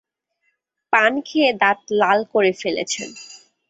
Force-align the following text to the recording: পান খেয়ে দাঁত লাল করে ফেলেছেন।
পান 0.93 1.13
খেয়ে 1.27 1.51
দাঁত 1.61 1.79
লাল 1.99 2.19
করে 2.33 2.51
ফেলেছেন। 2.53 3.09